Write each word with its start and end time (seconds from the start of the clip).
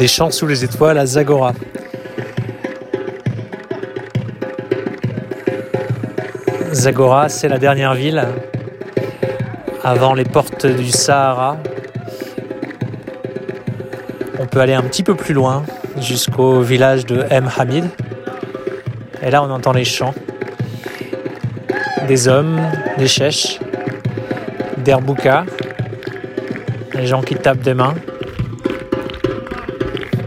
des 0.00 0.08
champs 0.08 0.30
sous 0.30 0.46
les 0.46 0.64
étoiles 0.64 0.96
à 0.96 1.04
Zagora. 1.04 1.52
Zagora, 6.72 7.28
c'est 7.28 7.48
la 7.48 7.58
dernière 7.58 7.92
ville 7.92 8.26
avant 9.84 10.14
les 10.14 10.24
portes 10.24 10.64
du 10.64 10.90
Sahara. 10.90 11.58
On 14.38 14.46
peut 14.46 14.60
aller 14.60 14.72
un 14.72 14.82
petit 14.82 15.02
peu 15.02 15.14
plus 15.14 15.34
loin 15.34 15.64
jusqu'au 15.98 16.62
village 16.62 17.04
de 17.04 17.26
M. 17.28 17.50
Hamid. 17.58 17.84
Et 19.22 19.30
là, 19.30 19.42
on 19.42 19.50
entend 19.50 19.74
les 19.74 19.84
chants 19.84 20.14
des 22.08 22.26
hommes, 22.26 22.58
des 22.96 23.06
chèches, 23.06 23.60
d'Erbouka, 24.78 25.44
les 26.94 27.06
gens 27.06 27.20
qui 27.20 27.34
tapent 27.34 27.60
des 27.60 27.74
mains, 27.74 27.94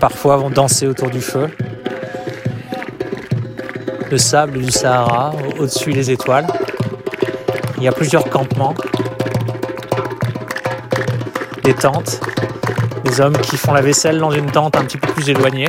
parfois 0.00 0.38
vont 0.38 0.50
danser 0.50 0.86
autour 0.86 1.10
du 1.10 1.20
feu, 1.20 1.50
le 4.10 4.16
sable 4.16 4.60
du 4.60 4.70
Sahara 4.70 5.34
au-dessus 5.58 5.92
des 5.92 6.10
étoiles. 6.10 6.46
Il 7.76 7.82
y 7.82 7.88
a 7.88 7.92
plusieurs 7.92 8.28
campements, 8.28 8.74
des 11.62 11.74
tentes, 11.74 12.20
des 13.04 13.20
hommes 13.20 13.36
qui 13.36 13.58
font 13.58 13.74
la 13.74 13.82
vaisselle 13.82 14.18
dans 14.18 14.30
une 14.30 14.50
tente 14.50 14.74
un 14.76 14.84
petit 14.84 14.96
peu 14.96 15.12
plus 15.12 15.28
éloignée, 15.28 15.68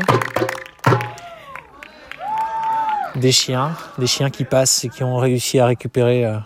des 3.16 3.34
chiens, 3.34 3.76
des 3.98 4.08
chiens 4.08 4.30
qui 4.30 4.46
passent 4.46 4.86
et 4.86 4.90
qui 4.90 5.04
ont 5.04 5.18
réussi 5.18 5.60
à 5.60 5.66
récupérer 5.66 6.26
euh, 6.26 6.38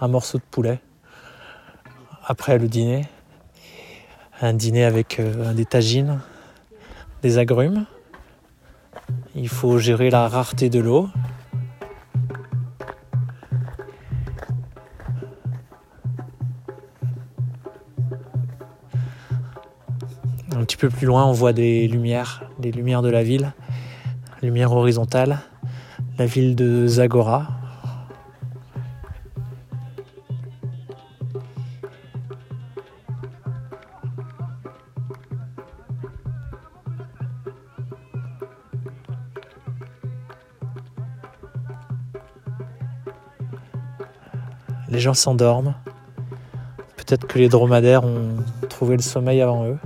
un 0.00 0.08
morceau 0.08 0.36
de 0.36 0.44
poulet 0.50 0.80
après 2.26 2.58
le 2.58 2.68
dîner. 2.68 3.06
Un 4.42 4.54
dîner 4.54 4.84
avec 4.84 5.18
euh, 5.18 5.52
des 5.52 5.66
tagines, 5.66 6.20
des 7.22 7.38
agrumes. 7.38 7.86
Il 9.34 9.48
faut 9.48 9.78
gérer 9.78 10.10
la 10.10 10.28
rareté 10.28 10.70
de 10.70 10.80
l'eau. 10.80 11.08
Un 20.52 20.64
petit 20.64 20.76
peu 20.76 20.88
plus 20.88 21.06
loin, 21.06 21.24
on 21.24 21.32
voit 21.32 21.52
des 21.52 21.88
lumières, 21.88 22.42
des 22.58 22.72
lumières 22.72 23.02
de 23.02 23.08
la 23.08 23.22
ville, 23.22 23.52
lumière 24.42 24.72
horizontale, 24.72 25.40
la 26.18 26.26
ville 26.26 26.54
de 26.56 26.86
Zagora. 26.86 27.59
Les 44.90 44.98
gens 44.98 45.14
s'endorment. 45.14 45.74
Peut-être 46.96 47.26
que 47.26 47.38
les 47.38 47.48
dromadaires 47.48 48.04
ont 48.04 48.36
trouvé 48.68 48.96
le 48.96 49.02
sommeil 49.02 49.40
avant 49.40 49.66
eux. 49.66 49.78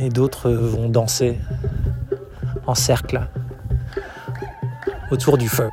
Et 0.00 0.08
d'autres 0.08 0.50
vont 0.50 0.88
danser 0.88 1.38
en 2.66 2.74
cercle 2.74 3.28
autour 5.10 5.36
du 5.36 5.48
feu. 5.48 5.68